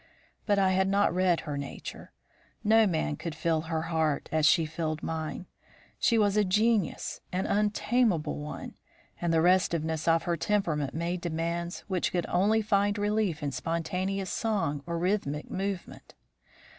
[0.47, 2.11] But I had not read her nature.
[2.63, 5.45] No man could fill her heart as she filled mine.
[5.99, 8.73] She was a genius, an untamable one,
[9.21, 14.31] and the restiveness of her temperament made demands which could only find relief in spontaneous
[14.31, 16.15] song or rhythmic movement.